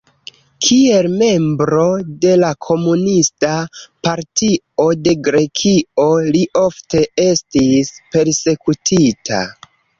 [0.67, 1.83] Kiel membro
[2.23, 3.51] de la Komunista
[4.09, 9.47] Partio de Grekio li ofte estis persekutita.